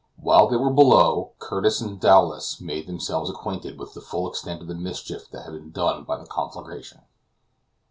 While 0.19 0.47
they 0.47 0.55
were 0.57 0.73
below, 0.73 1.33
Curtis 1.37 1.79
and 1.79 2.01
Dowlas 2.01 2.59
made 2.59 2.87
themselves 2.87 3.29
acquainted 3.29 3.77
with 3.77 3.93
the 3.93 4.01
full 4.01 4.27
extent 4.27 4.59
of 4.59 4.67
the 4.67 4.73
mischief 4.73 5.29
that 5.29 5.43
had 5.43 5.53
been 5.53 5.69
done 5.69 6.05
by 6.05 6.17
the 6.17 6.25
conflagration. 6.25 7.01